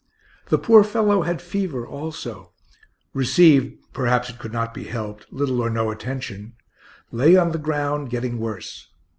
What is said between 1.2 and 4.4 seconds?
had fever also; received (perhaps it